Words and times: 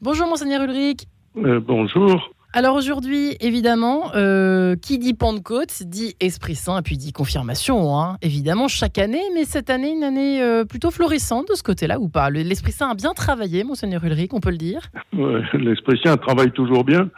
Bonjour 0.00 0.28
Monseigneur 0.28 0.62
Ulrich. 0.62 1.06
Euh, 1.38 1.58
bonjour. 1.58 2.32
Alors 2.52 2.76
aujourd'hui, 2.76 3.36
évidemment, 3.40 4.14
euh, 4.14 4.76
qui 4.76 4.96
dit 4.98 5.12
Pentecôte 5.12 5.82
dit 5.82 6.14
Esprit 6.20 6.54
Saint, 6.54 6.78
et 6.78 6.82
puis 6.82 6.96
dit 6.96 7.12
confirmation, 7.12 7.98
hein. 7.98 8.16
évidemment, 8.22 8.68
chaque 8.68 8.96
année, 8.98 9.22
mais 9.34 9.44
cette 9.44 9.70
année, 9.70 9.90
une 9.90 10.04
année 10.04 10.40
euh, 10.40 10.64
plutôt 10.64 10.92
florissante 10.92 11.48
de 11.48 11.54
ce 11.54 11.64
côté-là, 11.64 11.98
ou 11.98 12.08
pas? 12.08 12.30
L'Esprit 12.30 12.70
Saint 12.70 12.90
a 12.90 12.94
bien 12.94 13.12
travaillé, 13.12 13.64
Monseigneur 13.64 14.04
Ulrich, 14.04 14.32
on 14.34 14.40
peut 14.40 14.52
le 14.52 14.56
dire? 14.56 14.82
Ouais, 15.14 15.42
L'Esprit 15.54 15.98
Saint 16.04 16.16
travaille 16.16 16.52
toujours 16.52 16.84
bien, 16.84 17.10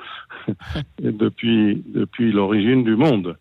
depuis 1.03 1.85
l'origine 2.33 2.83
du 2.83 2.97
monde. 2.97 3.37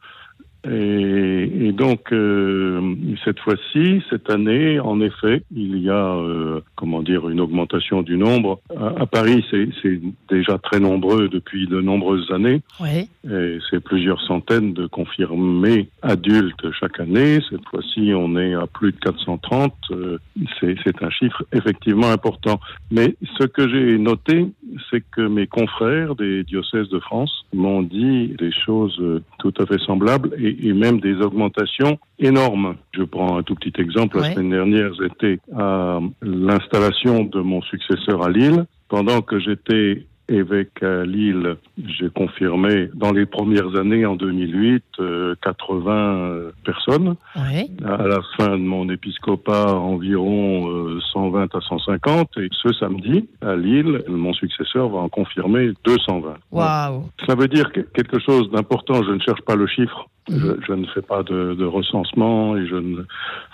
Et, 0.68 1.68
et 1.68 1.72
donc, 1.72 2.12
euh, 2.12 2.96
cette 3.24 3.40
fois-ci, 3.40 4.04
cette 4.10 4.30
année, 4.30 4.80
en 4.80 5.00
effet, 5.00 5.44
il 5.56 5.78
y 5.80 5.90
a, 5.90 6.16
euh, 6.16 6.62
comment 6.76 7.02
dire, 7.02 7.30
une 7.30 7.40
augmentation 7.40 8.02
du 8.02 8.18
nombre. 8.18 8.60
À, 8.76 9.02
à 9.02 9.06
Paris, 9.06 9.46
c'est 9.52 10.02
déjà 10.30 10.58
très 10.58 10.80
nombreux 10.80 11.30
depuis 11.30 11.68
de 11.68 11.80
nombreuses 11.80 12.30
années. 12.32 12.62
Oui. 12.80 13.10
Et 13.30 13.60
c'est 13.70 13.80
plusieurs 13.80 14.22
centaines 14.22 14.74
de 14.74 14.86
confirmés 14.88 15.90
adultes 16.02 16.72
chaque 16.80 17.00
année. 17.00 17.40
Cette 17.50 17.66
fois-ci, 17.70 18.12
on 18.16 18.36
est 18.38 18.54
à 18.54 18.68
plus 18.68 18.92
de 18.92 18.98
430. 18.98 19.74
Euh, 19.92 20.18
c'est 20.60 21.02
un 21.02 21.10
chiffre 21.10 21.44
effectivement 21.54 22.12
important. 22.12 22.60
Mais 22.92 23.16
ce 23.40 23.46
que 23.46 23.70
j'ai 23.70 23.98
noté, 23.98 24.48
c'est 24.90 25.04
que 25.12 25.22
mes 25.22 25.48
confrères 25.48 26.16
des 26.16 26.44
diocèses 26.44 26.90
de 26.90 27.00
France 27.00 27.46
m'ont 27.54 27.82
dit 27.82 28.36
des 28.38 28.52
choses 28.52 29.02
tout 29.40 29.54
à 29.60 29.66
fait 29.66 29.80
semblables 29.80 30.32
et, 30.38 30.68
et 30.68 30.74
même 30.74 31.00
des 31.00 31.16
augmentations 31.16 32.00
énormes. 32.20 32.76
Je 32.92 33.04
prends 33.04 33.38
un 33.38 33.44
tout 33.44 33.56
petit 33.56 33.74
exemple. 33.80 34.20
La 34.20 34.34
semaine 34.34 34.50
dernière, 34.50 34.92
j'étais 34.94 35.40
à 35.56 36.00
l'installation 36.22 37.24
de 37.24 37.40
mon 37.42 37.62
successeur 37.62 38.24
à 38.24 38.30
Lille. 38.30 38.66
Pendant 38.88 39.22
que 39.22 39.40
j'étais 39.40 40.06
évêque 40.30 40.82
à 40.84 41.04
Lille, 41.04 41.56
j'ai 41.78 42.10
confirmé 42.10 42.90
dans 42.94 43.12
les 43.12 43.26
premières 43.26 43.76
années, 43.76 44.06
en 44.06 44.16
2008, 44.16 44.84
euh, 45.00 45.36
80 45.44 45.92
euh, 45.92 46.52
personnes. 46.64 47.16
Oui. 47.36 47.72
À 47.86 48.08
la 48.08 48.20
fin 48.38 48.52
de 48.58 48.64
mon 48.64 48.90
épiscopat, 48.90 49.74
environ 49.74 50.70
euh, 50.70 51.00
120 51.14 51.54
à 51.56 51.62
150. 51.62 52.30
Et 52.38 52.48
ce 52.52 52.74
samedi, 52.74 53.28
à 53.42 53.56
Lille, 53.56 54.04
mon 54.08 54.34
successeur 54.34 54.90
va 54.90 55.00
en 55.00 55.10
confirmer 55.10 55.72
220. 55.86 56.36
Waouh. 56.52 57.04
Cela 57.22 57.36
veut 57.36 57.48
dire 57.48 57.72
que- 57.72 57.82
quelque 57.82 58.20
chose 58.20 58.50
d'important. 58.52 59.04
Je 59.04 59.12
ne 59.12 59.20
cherche 59.20 59.42
pas 59.42 59.56
le 59.56 59.68
chiffre. 59.68 60.08
Je, 60.30 60.36
Mhm. 60.36 60.58
je 60.68 60.74
ne 60.74 60.86
fais 60.88 61.02
pas 61.02 61.24
de, 61.24 61.54
de 61.56 61.66
recensement 61.66 62.56
et 62.58 62.66
je 62.68 62.76
ne 62.76 62.98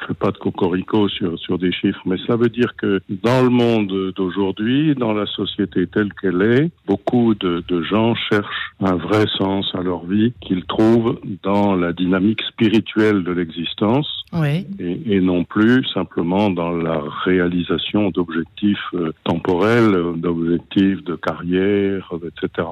fais 0.08 0.14
pas 0.14 0.32
de 0.32 0.38
cocorico 0.38 1.08
sur, 1.10 1.38
sur 1.40 1.58
des 1.58 1.72
chiffres. 1.72 2.02
Mais 2.06 2.18
cela 2.26 2.36
veut 2.38 2.50
dire 2.50 2.76
que 2.78 3.02
dans 3.10 3.42
le 3.44 3.50
monde 3.50 4.12
d'aujourd'hui, 4.16 4.94
dans 4.96 5.14
la 5.14 5.26
société 5.26 5.88
telle 5.88 6.12
qu'elle 6.22 6.42
est, 6.42 6.70
beaucoup 6.88 7.34
de, 7.36 7.64
de 7.68 7.82
gens 7.84 8.14
cherchent 8.16 8.72
un 8.82 8.96
vrai 8.96 9.26
sens 9.38 9.70
à 9.74 9.82
leur 9.82 10.06
vie 10.06 10.34
qu'ils 10.42 10.66
trouvent 10.66 11.20
dans 11.44 11.76
la 11.76 11.94
dynamique 11.94 12.42
spirituelle 12.44 13.24
de 13.24 13.32
l'existence 13.32 14.08
Oui. 14.34 14.66
et, 14.80 15.16
et 15.16 15.22
non 15.22 15.44
plus 15.44 15.86
simplement 15.94 16.50
dans 16.50 16.72
la 16.72 17.02
réalisation 17.24 18.10
d'objectifs 18.10 18.78
euh, 18.94 19.12
temporels, 19.24 19.96
d'objectifs 20.18 21.04
de 21.04 21.16
carrière, 21.16 22.12
etc. 22.26 22.68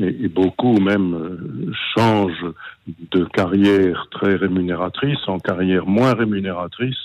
Et, 0.00 0.24
et 0.24 0.28
beaucoup 0.28 0.78
même 0.80 1.14
euh, 1.14 1.72
changent 1.94 2.46
de 3.12 3.24
carrière 3.24 4.06
très 4.10 4.36
rémunératrice 4.36 5.18
en 5.28 5.38
carrière 5.38 5.86
moins 5.86 6.14
rémunératrice 6.14 6.96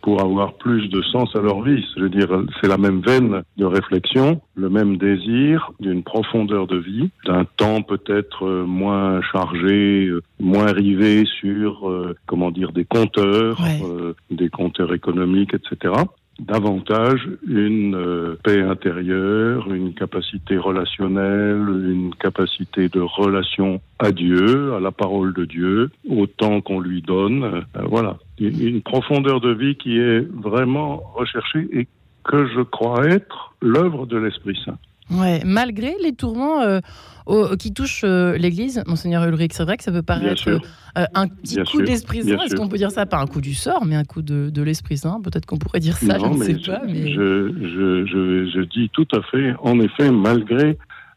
pour 0.00 0.20
avoir 0.22 0.54
plus 0.54 0.88
de 0.88 1.02
sens 1.02 1.34
à 1.34 1.40
leur 1.40 1.60
vie. 1.62 1.84
Je 1.96 2.02
veux 2.02 2.08
dire, 2.08 2.28
c'est 2.60 2.68
la 2.68 2.78
même 2.78 3.00
veine 3.00 3.42
de 3.56 3.64
réflexion, 3.64 4.40
le 4.54 4.70
même 4.70 4.96
désir 4.96 5.72
d'une 5.80 6.04
profondeur 6.04 6.68
de 6.68 6.76
vie, 6.78 7.10
d'un 7.26 7.44
temps 7.56 7.82
peut-être 7.82 8.46
euh, 8.46 8.64
moins 8.64 9.20
chargé, 9.22 10.06
euh, 10.06 10.22
moins 10.38 10.72
rivé 10.72 11.24
sur, 11.40 11.88
euh, 11.90 12.14
comment 12.26 12.52
dire, 12.52 12.70
des 12.72 12.84
compteurs, 12.84 13.60
Ouais. 13.60 13.80
euh, 13.84 14.14
des 14.30 14.48
compteurs 14.48 14.94
économiques, 14.94 15.54
etc 15.54 15.94
davantage 16.38 17.28
une 17.46 17.94
euh, 17.94 18.36
paix 18.42 18.62
intérieure, 18.62 19.72
une 19.72 19.94
capacité 19.94 20.56
relationnelle, 20.56 21.66
une 21.68 22.14
capacité 22.14 22.88
de 22.88 23.00
relation 23.00 23.80
à 23.98 24.12
Dieu, 24.12 24.74
à 24.74 24.80
la 24.80 24.92
parole 24.92 25.34
de 25.34 25.44
Dieu, 25.44 25.90
au 26.08 26.26
temps 26.26 26.60
qu'on 26.60 26.80
lui 26.80 27.02
donne. 27.02 27.44
Euh, 27.44 27.82
voilà, 27.88 28.16
une, 28.38 28.60
une 28.60 28.82
profondeur 28.82 29.40
de 29.40 29.52
vie 29.52 29.76
qui 29.76 29.98
est 29.98 30.20
vraiment 30.20 31.02
recherchée 31.14 31.68
et 31.72 31.88
que 32.24 32.46
je 32.46 32.60
crois 32.60 33.04
être 33.06 33.54
l'œuvre 33.60 34.06
de 34.06 34.18
l'Esprit 34.18 34.58
Saint. 34.64 34.78
Ouais. 35.10 35.40
Malgré 35.44 35.94
les 36.02 36.12
tourments 36.12 36.60
euh, 36.62 36.80
au- 37.26 37.56
qui 37.56 37.72
touchent 37.72 38.02
euh, 38.04 38.36
l'Église, 38.36 38.82
Monseigneur 38.86 39.24
Ulrich, 39.24 39.52
c'est 39.54 39.62
vrai 39.64 39.76
que 39.76 39.82
ça 39.84 39.92
peut 39.92 40.02
paraître 40.02 40.48
euh, 40.48 41.04
un 41.14 41.28
petit 41.28 41.54
Bien 41.56 41.64
coup 41.64 41.82
d'Esprit 41.82 42.22
Saint. 42.24 42.38
Est-ce 42.42 42.54
qu'on 42.56 42.68
peut 42.68 42.76
dire 42.76 42.90
ça? 42.90 43.06
Pas 43.06 43.18
un 43.18 43.26
coup 43.26 43.40
du 43.40 43.54
sort, 43.54 43.84
mais 43.86 43.96
un 43.96 44.04
coup 44.04 44.22
de, 44.22 44.50
de 44.50 44.62
l'Esprit 44.62 44.98
Saint. 44.98 45.20
Peut-être 45.22 45.46
qu'on 45.46 45.58
pourrait 45.58 45.80
dire 45.80 45.96
ça, 45.96 46.18
je 46.18 46.26
ne 46.26 46.42
sais 46.42 46.54
pas. 46.70 46.82
je, 46.86 46.92
Mais... 46.92 47.12
je, 47.12 47.52
je, 47.62 48.06
je, 48.06 48.50
je 48.54 48.60
dis 48.62 48.90
tout 48.92 49.08
à 49.12 49.22
fait, 49.22 49.54
en 49.62 49.80
effet, 49.80 50.10
malgré 50.10 50.76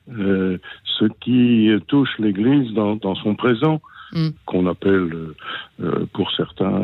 ce 0.09 1.06
qui 1.22 1.69
touche 1.88 2.09
l'Église 2.19 2.73
dans, 2.73 2.96
dans 2.96 3.16
son 3.16 3.35
présent, 3.35 3.81
Mm. 4.13 4.28
qu'on 4.46 4.68
appelle 4.68 5.09
pour 6.12 6.29
certains 6.35 6.81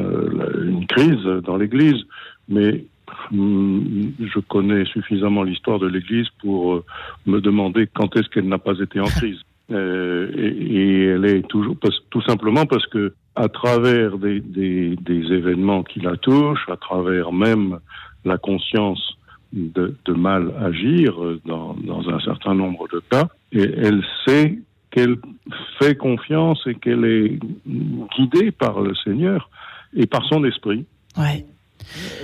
une 0.63 0.87
crise 0.87 1.21
dans 1.43 1.57
l'Église, 1.57 2.01
mais 2.47 2.85
je 3.31 4.39
connais 4.47 4.85
suffisamment 4.85 5.43
l'histoire 5.43 5.79
de 5.79 5.87
l'Église 5.87 6.27
pour 6.39 6.75
euh, 6.75 6.85
me 7.25 7.39
demander 7.41 7.87
quand 7.93 8.15
est-ce 8.15 8.29
qu'elle 8.29 8.47
n'a 8.47 8.57
pas 8.57 8.77
été 8.79 8.99
en 8.99 9.05
crise. 9.05 9.39
Euh, 9.69 10.31
et, 10.37 10.47
et 10.47 11.05
elle 11.07 11.25
est 11.25 11.45
toujours 11.45 11.75
tout 12.09 12.21
simplement 12.21 12.65
parce 12.65 12.87
que 12.87 13.13
à 13.35 13.49
travers 13.49 14.17
des, 14.17 14.39
des, 14.39 14.95
des 14.95 15.33
événements 15.33 15.83
qui 15.83 15.99
la 15.99 16.15
touchent, 16.15 16.69
à 16.69 16.77
travers 16.77 17.33
même 17.33 17.79
la 18.23 18.37
conscience 18.37 19.17
de, 19.51 19.93
de 20.05 20.13
mal 20.13 20.53
agir 20.61 21.21
euh, 21.21 21.41
dans, 21.45 21.73
dans 21.73 22.07
un 22.09 22.19
certain 22.21 22.53
nombre 22.53 22.87
de 22.87 23.01
cas, 23.11 23.27
et 23.51 23.69
elle 23.77 24.03
sait 24.25 24.57
qu'elle 24.89 25.17
fait 25.79 25.95
confiance 25.95 26.61
et 26.65 26.75
qu'elle 26.75 27.05
est 27.05 27.39
guidée 28.17 28.51
par 28.51 28.79
le 28.79 28.95
Seigneur 28.95 29.49
et 29.95 30.05
par 30.07 30.25
son 30.25 30.43
esprit. 30.45 30.85
Ouais. 31.17 31.45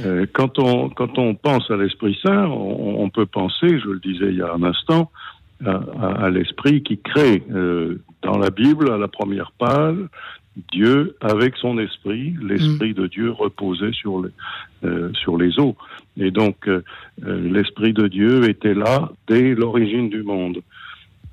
Euh, 0.05 0.25
quand, 0.33 0.59
on, 0.59 0.89
quand 0.89 1.17
on 1.17 1.35
pense 1.35 1.69
à 1.71 1.77
l'Esprit 1.77 2.17
Saint, 2.23 2.45
on, 2.47 3.01
on 3.03 3.09
peut 3.09 3.25
penser, 3.25 3.79
je 3.79 3.87
le 3.89 3.99
disais 3.99 4.27
il 4.29 4.37
y 4.37 4.41
a 4.41 4.51
un 4.53 4.63
instant, 4.63 5.11
à, 5.65 5.71
à- 6.01 6.25
à 6.25 6.29
l'Esprit 6.29 6.83
qui 6.83 6.97
crée. 6.97 7.43
Euh, 7.51 7.99
dans 8.21 8.37
la 8.37 8.49
Bible, 8.49 8.91
à 8.91 8.97
la 8.97 9.07
première 9.09 9.51
page, 9.57 9.97
Dieu 10.71 11.15
avec 11.19 11.55
son 11.57 11.77
esprit, 11.79 12.35
l'esprit 12.41 12.93
de 12.93 13.07
Dieu 13.07 13.31
reposait 13.31 13.91
sur 13.91 14.21
les, 14.23 14.29
euh, 14.87 15.11
sur 15.13 15.35
les 15.37 15.59
eaux. 15.59 15.75
Et 16.17 16.31
donc, 16.31 16.67
euh, 16.67 16.83
euh, 17.25 17.41
l'esprit 17.51 17.91
de 17.93 18.07
Dieu 18.07 18.47
était 18.47 18.75
là 18.75 19.11
dès 19.27 19.55
l'origine 19.55 20.09
du 20.09 20.21
monde. 20.23 20.59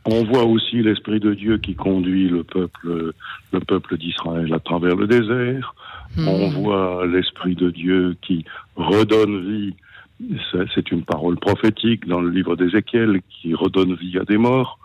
On 0.07 0.25
voit 0.25 0.45
aussi 0.45 0.83
l'esprit 0.83 1.21
de 1.21 1.35
Dieu 1.35 1.59
qui 1.59 1.75
conduit 1.75 2.29
le 2.29 2.43
peuple, 2.43 3.13
le 3.53 3.61
peuple 3.61 3.99
d'Israël 3.99 4.53
à 4.55 4.59
travers 4.61 4.97
le 4.97 5.07
désert. 5.07 5.75
On 6.19 6.49
Hmm. 6.49 6.55
voit 6.55 7.07
l'Esprit 7.07 7.55
de 7.55 7.71
Dieu 7.71 8.17
qui 8.23 8.45
redonne 8.77 9.47
vie. 9.49 9.75
C'est- 10.51 10.67
C'est 10.75 10.91
une 10.91 11.03
parole 11.05 11.39
prophétique 11.39 12.07
dans 12.09 12.21
le 12.21 12.31
livre 12.31 12.57
d'Ézéchiel 12.57 13.21
qui 13.31 13.55
redonne 13.55 13.95
vie 13.95 14.19
à 14.19 14.25
des 14.25 14.37
morts. 14.39 14.79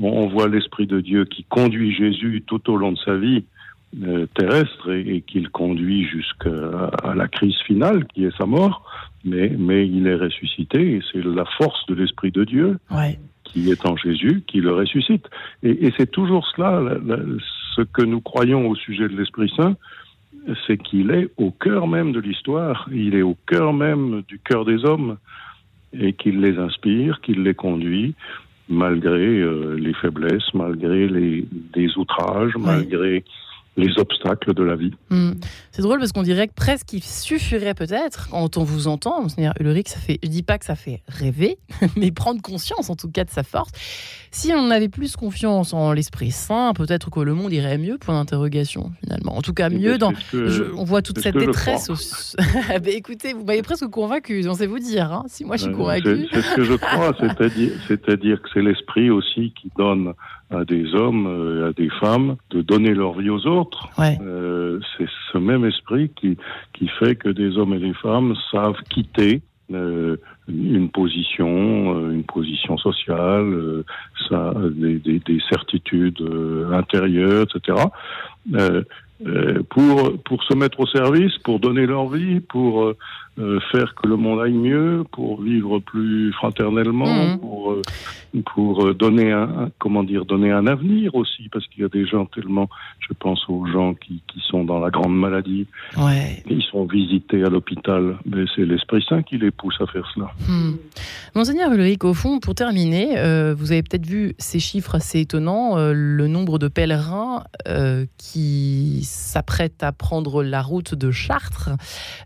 On 0.00 0.28
voit 0.28 0.48
l'Esprit 0.48 0.86
de 0.86 1.00
Dieu 1.00 1.24
qui 1.24 1.42
conduit 1.44 1.92
Jésus 1.92 2.44
tout 2.46 2.70
au 2.70 2.76
long 2.76 2.92
de 2.92 2.98
sa 2.98 3.16
vie 3.16 3.44
euh, 4.06 4.26
terrestre 4.34 4.90
et, 4.92 5.16
et 5.16 5.20
qu'il 5.22 5.48
conduit 5.48 6.04
jusqu'à 6.04 6.90
à 7.02 7.14
la 7.14 7.26
crise 7.26 7.56
finale 7.66 8.06
qui 8.06 8.24
est 8.26 8.36
sa 8.36 8.44
mort. 8.46 8.84
Mais, 9.24 9.48
mais 9.58 9.88
il 9.88 10.06
est 10.06 10.14
ressuscité 10.14 10.96
et 10.96 11.00
c'est 11.10 11.24
la 11.24 11.46
force 11.56 11.84
de 11.86 11.94
l'Esprit 11.94 12.30
de 12.30 12.44
Dieu 12.44 12.78
Ouais. 12.90 13.18
Qui 13.52 13.70
est 13.70 13.86
en 13.86 13.96
Jésus, 13.96 14.42
qui 14.46 14.60
le 14.60 14.72
ressuscite. 14.72 15.26
Et, 15.62 15.86
et 15.86 15.92
c'est 15.96 16.10
toujours 16.10 16.46
cela, 16.54 16.80
la- 16.80 16.98
la- 17.16 17.22
ce 17.76 17.82
que 17.82 18.02
nous 18.02 18.20
croyons 18.20 18.68
au 18.68 18.74
sujet 18.74 19.08
de 19.08 19.16
l'Esprit 19.16 19.52
Saint, 19.56 19.76
c'est 20.66 20.78
qu'il 20.78 21.10
est 21.10 21.28
au 21.36 21.50
cœur 21.50 21.86
même 21.86 22.12
de 22.12 22.20
l'histoire, 22.20 22.88
il 22.92 23.14
est 23.14 23.22
au 23.22 23.36
cœur 23.46 23.72
même 23.72 24.22
du 24.28 24.38
cœur 24.38 24.64
des 24.64 24.84
hommes, 24.84 25.16
et 25.92 26.12
qu'il 26.12 26.40
les 26.40 26.58
inspire, 26.58 27.20
qu'il 27.20 27.42
les 27.42 27.54
conduit, 27.54 28.14
malgré 28.68 29.40
euh, 29.40 29.74
les 29.78 29.94
faiblesses, 29.94 30.52
malgré 30.54 31.08
les, 31.08 31.46
les 31.74 31.96
outrages, 31.98 32.52
malgré 32.58 33.24
les 33.78 33.98
obstacles 33.98 34.54
de 34.54 34.62
la 34.62 34.76
vie. 34.76 34.92
Hmm. 35.10 35.32
C'est 35.70 35.82
drôle 35.82 36.00
parce 36.00 36.12
qu'on 36.12 36.22
dirait 36.22 36.48
que 36.48 36.54
presque 36.54 36.92
il 36.92 37.02
suffirait 37.02 37.74
peut-être, 37.74 38.28
quand 38.28 38.56
on 38.56 38.64
vous 38.64 38.88
entend, 38.88 39.22
Monseigneur 39.22 39.54
Ulrich, 39.60 39.88
ça 39.88 40.00
fait, 40.00 40.18
je 40.22 40.28
dis 40.28 40.42
pas 40.42 40.58
que 40.58 40.64
ça 40.64 40.74
fait 40.74 41.02
rêver, 41.06 41.58
mais 41.96 42.10
prendre 42.10 42.42
conscience 42.42 42.90
en 42.90 42.96
tout 42.96 43.10
cas 43.10 43.24
de 43.24 43.30
sa 43.30 43.44
force. 43.44 43.70
Si 44.30 44.52
on 44.52 44.70
avait 44.70 44.88
plus 44.88 45.16
confiance 45.16 45.72
en 45.72 45.92
l'Esprit 45.92 46.32
Saint, 46.32 46.72
peut-être 46.74 47.10
que 47.10 47.20
le 47.20 47.34
monde 47.34 47.52
irait 47.52 47.78
mieux, 47.78 47.98
pour 47.98 48.12
l'interrogation 48.12 48.92
finalement. 49.00 49.36
En 49.36 49.42
tout 49.42 49.54
cas, 49.54 49.70
mieux 49.70 49.96
dans. 49.96 50.12
on 50.76 50.84
voit 50.84 51.02
toute 51.02 51.20
cette 51.20 51.36
détresse. 51.36 52.36
Ah 52.70 52.78
ben, 52.80 52.94
écoutez, 52.94 53.32
vous 53.32 53.44
m'avez 53.44 53.62
presque 53.62 53.86
convaincu, 53.86 54.44
on 54.48 54.54
sait 54.54 54.66
vous 54.66 54.78
dire. 54.78 55.12
Hein, 55.12 55.24
si 55.28 55.44
moi 55.44 55.56
je 55.56 55.64
suis 55.64 55.72
convaincu. 55.72 56.26
C'est 56.32 56.42
ce 56.42 56.54
que 56.56 56.64
je 56.64 56.74
crois, 56.74 57.12
c'est-à-dire 57.88 58.42
que 58.42 58.48
c'est 58.52 58.60
l'Esprit 58.60 59.10
aussi 59.10 59.52
qui 59.60 59.70
donne 59.76 60.12
à 60.50 60.64
des 60.64 60.94
hommes, 60.94 61.26
euh, 61.26 61.68
à 61.68 61.72
des 61.72 61.90
femmes, 62.00 62.36
de 62.50 62.62
donner 62.62 62.94
leur 62.94 63.12
vie 63.18 63.30
aux 63.30 63.46
autres. 63.46 63.88
Euh, 63.98 64.80
c'est 64.96 65.08
ce 65.32 65.38
même 65.38 65.64
esprit 65.64 66.10
qui, 66.16 66.36
qui 66.72 66.88
fait 66.98 67.16
que 67.16 67.28
des 67.28 67.58
hommes 67.58 67.74
et 67.74 67.78
des 67.78 67.94
femmes 67.94 68.34
savent 68.50 68.80
quitter 68.88 69.42
euh, 69.72 70.16
une 70.48 70.88
position, 70.88 72.10
une 72.10 72.24
position 72.24 72.78
sociale, 72.78 73.84
ça, 74.28 74.54
des, 74.70 74.98
des, 74.98 75.18
des 75.18 75.40
certitudes 75.50 76.22
intérieures, 76.72 77.44
etc. 77.44 77.84
Euh, 79.26 79.64
pour, 79.70 80.12
pour 80.22 80.44
se 80.44 80.54
mettre 80.54 80.78
au 80.78 80.86
service, 80.86 81.36
pour 81.38 81.58
donner 81.58 81.86
leur 81.86 82.08
vie, 82.08 82.38
pour 82.38 82.92
euh, 83.38 83.48
euh, 83.48 83.60
faire 83.72 83.94
que 83.94 84.08
le 84.08 84.16
monde 84.16 84.40
aille 84.40 84.52
mieux, 84.52 85.04
pour 85.12 85.40
vivre 85.40 85.78
plus 85.78 86.32
fraternellement, 86.32 87.34
mmh. 87.34 87.38
pour, 87.38 87.76
pour 88.54 88.94
donner 88.94 89.32
un, 89.32 89.70
comment 89.78 90.02
dire 90.02 90.24
donner 90.24 90.50
un 90.50 90.66
avenir 90.66 91.14
aussi, 91.14 91.48
parce 91.50 91.66
qu'il 91.68 91.82
y 91.82 91.84
a 91.84 91.88
des 91.88 92.06
gens 92.06 92.26
tellement, 92.26 92.68
je 93.00 93.14
pense 93.18 93.48
aux 93.48 93.66
gens 93.66 93.94
qui, 93.94 94.22
qui 94.28 94.40
sont 94.48 94.64
dans 94.64 94.80
la 94.80 94.90
grande 94.90 95.16
maladie, 95.16 95.66
ouais. 95.96 96.42
ils 96.48 96.62
sont 96.62 96.84
visités 96.86 97.42
à 97.44 97.48
l'hôpital, 97.48 98.16
mais 98.26 98.44
c'est 98.54 98.64
l'Esprit 98.64 99.04
Saint 99.08 99.22
qui 99.22 99.38
les 99.38 99.50
pousse 99.50 99.76
à 99.80 99.86
faire 99.86 100.06
cela. 100.14 100.30
Mmh. 100.48 100.76
Monseigneur 101.34 101.72
Ulrich, 101.72 102.04
au 102.04 102.14
fond, 102.14 102.40
pour 102.40 102.54
terminer, 102.54 103.14
vous 103.54 103.72
avez 103.72 103.82
peut-être 103.82 104.06
vu 104.06 104.34
ces 104.38 104.58
chiffres 104.58 104.94
assez 104.94 105.20
étonnants, 105.20 105.76
le 105.76 106.26
nombre 106.26 106.58
de 106.58 106.68
pèlerins 106.68 107.44
qui 108.18 109.00
s'apprête 109.04 109.82
à 109.82 109.92
prendre 109.92 110.42
la 110.42 110.62
route 110.62 110.94
de 110.94 111.10
Chartres 111.10 111.70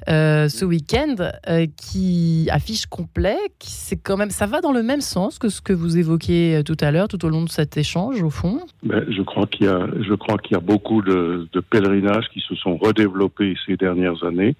euh, 0.08 0.49
ce 0.49 0.65
week-end, 0.65 1.02
euh, 1.49 1.67
qui 1.77 2.49
affiche 2.51 2.87
complet. 2.87 3.37
C'est 3.61 3.97
quand 3.97 4.17
même, 4.17 4.31
ça 4.31 4.47
va 4.47 4.61
dans 4.61 4.73
le 4.73 4.83
même 4.83 5.01
sens 5.01 5.39
que 5.39 5.49
ce 5.49 5.61
que 5.61 5.73
vous 5.73 5.99
évoquiez 5.99 6.57
euh, 6.57 6.63
tout 6.63 6.77
à 6.81 6.91
l'heure, 6.91 7.09
tout 7.09 7.25
au 7.25 7.29
long 7.29 7.45
de 7.45 7.49
cet 7.49 7.77
échange, 7.77 8.23
au 8.23 8.31
fond? 8.31 8.61
Ben, 8.83 9.05
je 9.09 9.23
crois 9.23 9.47
qu'il 9.47 9.67
y 9.67 9.69
a, 9.69 9.87
je 10.01 10.15
crois 10.15 10.39
qu'il 10.39 10.55
y 10.55 10.59
a 10.59 10.61
beaucoup 10.61 11.03
de, 11.03 11.49
de, 11.53 11.61
pèlerinages 11.61 12.29
qui 12.33 12.41
se 12.41 12.55
sont 12.55 12.77
redéveloppés 12.77 13.57
ces 13.67 13.77
dernières 13.77 14.23
années, 14.25 14.57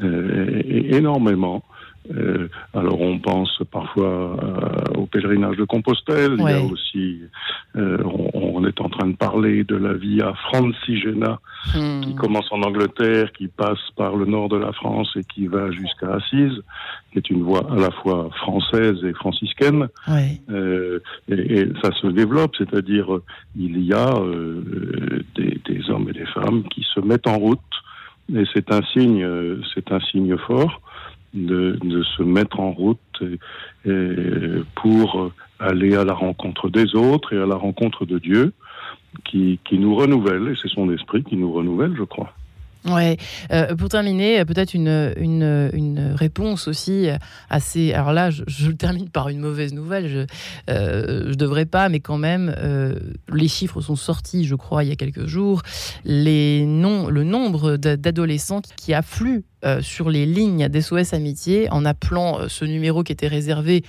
énormément. 0.00 1.62
Euh, 2.14 2.48
alors 2.72 3.00
on 3.00 3.18
pense 3.18 3.60
parfois 3.70 4.36
au 4.96 5.06
pèlerinage 5.06 5.56
de 5.56 5.64
Compostelle. 5.64 6.36
Il 6.38 6.44
y 6.44 6.52
a 6.52 6.62
aussi, 6.62 7.20
euh, 7.76 8.02
on, 8.34 8.64
est 8.64 8.80
en 8.80 8.88
train 8.88 9.08
de 9.08 9.16
parler 9.16 9.64
de 9.64 9.76
la 9.76 9.92
via 9.94 10.32
Francigena 10.34 11.38
hmm. 11.74 12.00
qui 12.00 12.14
commence 12.14 12.50
en 12.50 12.62
Angleterre, 12.62 13.32
qui 13.32 13.48
passe 13.48 13.78
par 13.96 14.16
le 14.16 14.26
nord 14.26 14.48
de 14.48 14.56
la 14.56 14.72
France 14.72 15.10
et 15.16 15.24
qui 15.24 15.46
va 15.46 15.70
jusqu'à 15.70 16.14
Assise, 16.14 16.62
qui 17.12 17.18
est 17.18 17.30
une 17.30 17.42
voie 17.42 17.70
à 17.70 17.76
la 17.76 17.90
fois 17.90 18.30
française 18.36 19.04
et 19.04 19.12
franciscaine. 19.12 19.88
Euh, 20.50 21.00
et, 21.28 21.68
ça 21.82 21.92
se 21.92 22.06
développe, 22.06 22.54
c'est-à-dire 22.56 23.08
il 23.56 23.82
y 23.84 23.92
a 23.92 24.14
des, 25.36 25.60
des, 25.66 25.90
hommes 25.90 26.08
et 26.08 26.12
des 26.12 26.26
femmes 26.26 26.64
qui 26.70 26.86
se 26.94 27.00
mettent 27.00 27.26
en 27.26 27.38
route. 27.38 27.60
Et 28.34 28.44
c'est 28.52 28.72
un 28.72 28.82
signe, 28.92 29.26
c'est 29.74 29.90
un 29.92 30.00
signe 30.00 30.36
fort 30.36 30.80
de, 31.34 31.78
se 32.16 32.22
mettre 32.22 32.60
en 32.60 32.72
route 32.72 33.22
pour 34.74 35.32
aller 35.58 35.96
à 35.96 36.04
la 36.04 36.14
rencontre 36.14 36.68
des 36.68 36.94
autres 36.94 37.34
et 37.34 37.38
à 37.38 37.46
la 37.46 37.56
rencontre 37.56 38.06
de 38.06 38.18
Dieu 38.18 38.52
qui 39.24 39.58
nous 39.72 39.94
renouvelle, 39.94 40.48
et 40.48 40.54
c'est 40.60 40.68
son 40.68 40.92
esprit 40.92 41.24
qui 41.24 41.36
nous 41.36 41.52
renouvelle, 41.52 41.94
je 41.96 42.04
crois. 42.04 42.32
Ouais. 42.84 43.16
Euh, 43.52 43.74
pour 43.74 43.88
terminer, 43.88 44.44
peut-être 44.44 44.74
une, 44.74 45.12
une, 45.16 46.14
réponse 46.14 46.68
aussi 46.68 47.08
assez. 47.50 47.92
Alors 47.92 48.12
là, 48.12 48.30
je, 48.30 48.70
termine 48.70 49.08
par 49.08 49.28
une 49.28 49.40
mauvaise 49.40 49.72
nouvelle. 49.72 50.08
Je 50.08 50.26
euh, 50.70 51.30
je 51.30 51.34
devrais 51.34 51.66
pas, 51.66 51.88
mais 51.88 52.00
quand 52.00 52.18
même, 52.18 52.54
euh, 52.58 52.98
les 53.32 53.48
chiffres 53.48 53.80
sont 53.80 53.96
sortis, 53.96 54.44
je 54.44 54.54
crois, 54.54 54.84
il 54.84 54.88
y 54.88 54.92
a 54.92 54.96
quelques 54.96 55.26
jours. 55.26 55.62
Les 56.04 56.64
noms, 56.66 57.08
le 57.08 57.24
nombre 57.24 57.76
d'adolescents 57.76 58.62
qui 58.76 58.94
affluent 58.94 59.44
euh, 59.64 59.82
sur 59.82 60.08
les 60.08 60.24
lignes 60.24 60.68
d'SOS 60.68 61.14
Amitié 61.14 61.68
en 61.72 61.84
appelant 61.84 62.38
euh, 62.38 62.48
ce 62.48 62.64
numéro 62.64 63.02
qui 63.02 63.10
était 63.10 63.26
réservé 63.26 63.82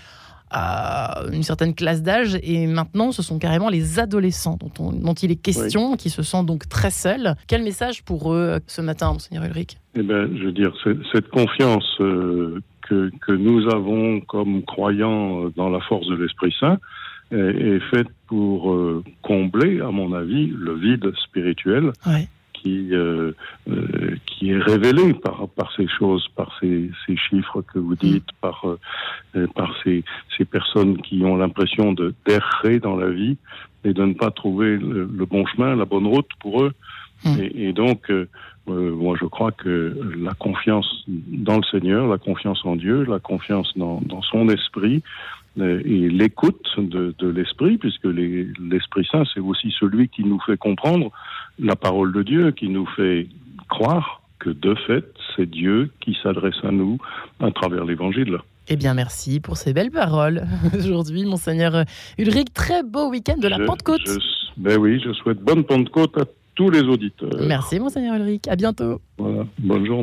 à 0.50 1.24
une 1.32 1.44
certaine 1.44 1.74
classe 1.76 2.02
d'âge 2.02 2.38
et 2.42 2.68
maintenant 2.68 3.12
ce 3.12 3.22
sont 3.22 3.40
carrément 3.40 3.70
les 3.70 4.00
adolescents 4.00 4.58
dont, 4.60 4.92
dont 4.92 5.14
il 5.14 5.32
est 5.32 5.36
question 5.36 5.96
qui 5.96 6.10
se 6.10 6.24
sentent 6.24 6.48
donc 6.48 6.68
très 6.68 6.92
seuls. 6.92 7.36
Quel 7.48 7.64
message 7.64 8.04
pour 8.04 8.34
eux 8.34 8.54
euh, 8.56 8.60
ce 8.68 8.82
matin, 8.82 9.14
monseigneur 9.14 9.46
Ulrich? 9.46 9.78
Eh 9.96 10.04
bien, 10.04 10.28
je 10.28 10.46
veux 10.46 10.52
dire, 10.52 10.74
cette 11.12 11.30
confiance 11.30 11.86
que, 11.98 12.62
que, 13.22 13.32
nous 13.32 13.68
avons 13.74 14.22
comme 14.22 14.64
croyants 14.64 15.50
dans 15.56 15.70
la 15.70 15.80
force 15.82 16.08
de 16.08 16.16
l'Esprit 16.16 16.54
Saint 16.60 16.78
est, 17.32 17.36
est 17.36 17.80
faite 17.92 18.08
pour 18.28 18.76
combler, 19.24 19.82
à 19.82 19.92
mon 19.92 20.14
avis, 20.14 20.48
le 20.48 20.76
vide 20.76 21.12
spirituel. 21.26 21.92
Ouais 22.06 22.28
qui, 22.62 22.90
euh, 22.94 23.32
euh, 23.70 24.16
qui 24.26 24.52
est 24.52 24.58
révélé 24.58 25.14
par, 25.14 25.48
par 25.50 25.72
ces 25.76 25.88
choses, 25.88 26.28
par 26.36 26.56
ces, 26.60 26.90
ces 27.06 27.16
chiffres 27.16 27.62
que 27.62 27.80
vous 27.80 27.96
dites, 27.96 28.24
mm. 28.24 28.42
par, 28.42 28.66
euh, 29.36 29.48
par 29.56 29.74
ces, 29.84 30.04
ces 30.38 30.46
personnes 30.46 31.02
qui 31.02 31.24
ont 31.24 31.38
l'impression 31.38 31.94
de 31.94 32.14
d'errer 32.26 32.80
dans 32.80 32.96
la 32.96 33.10
vie 33.10 33.38
et 33.84 33.94
de 33.94 34.04
ne 34.04 34.14
pas 34.14 34.32
trouver 34.32 34.78
le, 34.78 35.06
bon 35.26 35.46
chemin, 35.46 35.76
la 35.76 35.86
bonne 35.86 36.08
route 36.08 36.30
pour 36.40 36.64
eux. 36.64 36.74
Mm. 37.26 37.40
Et, 37.40 37.68
et, 37.68 37.74
donc, 37.74 38.10
euh, 38.10 38.28
moi, 38.68 39.16
je 39.20 39.26
crois 39.26 39.52
que 39.52 39.96
la 40.18 40.34
confiance 40.34 41.06
dans 41.08 41.58
le 41.58 41.64
Seigneur, 41.72 42.08
la 42.08 42.18
confiance 42.18 42.64
en 42.66 42.76
Dieu, 42.76 43.04
la 43.04 43.20
confiance 43.20 43.72
dans, 43.76 44.02
dans 44.02 44.22
son 44.22 44.50
esprit, 44.50 45.02
et 45.58 46.10
l'écoute 46.10 46.68
de, 46.78 47.14
de 47.18 47.28
l'Esprit, 47.28 47.78
puisque 47.78 48.06
l'Esprit 48.06 49.08
Saint, 49.12 49.24
c'est 49.34 49.40
aussi 49.40 49.74
celui 49.80 50.08
qui 50.10 50.24
nous 50.24 50.40
fait 50.40 50.58
comprendre 50.58 51.12
la 51.60 51.76
parole 51.76 52.14
de 52.14 52.24
Dieu, 52.24 52.52
qui 52.52 52.70
nous 52.70 52.86
fait 52.86 53.28
croire 53.70 54.22
que 54.40 54.50
de 54.50 54.74
fait, 54.88 55.06
c'est 55.36 55.50
Dieu 55.50 55.92
qui 56.00 56.18
s'adresse 56.24 56.64
à 56.64 56.72
nous 56.72 56.98
à 57.40 57.52
travers 57.52 57.86
l'Évangile. 57.86 58.38
Eh 58.70 58.76
bien, 58.76 58.94
merci 58.94 59.40
pour 59.40 59.58
ces 59.58 59.74
belles 59.74 59.92
paroles. 59.92 60.46
Aujourd'hui, 60.78 61.26
Monseigneur 61.26 61.84
Ulrich, 62.18 62.54
très 62.54 62.84
beau 62.84 63.10
week-end 63.10 63.38
de 63.38 63.48
la 63.48 63.60
Pentecôte. 63.60 64.08
ben 64.58 64.78
oui, 64.78 65.02
je 65.04 65.12
souhaite 65.14 65.40
bonne 65.40 65.64
Pentecôte 65.64 66.18
à 66.18 66.26
tous 66.56 66.70
les 66.70 66.82
auditeurs. 66.82 67.32
Merci, 67.48 67.80
Monseigneur 67.80 68.16
Ulrich. 68.16 68.48
À 68.48 68.56
bientôt. 68.56 69.02
Voilà, 69.18 69.46
bonne 69.58 69.86
journée. 69.86 69.98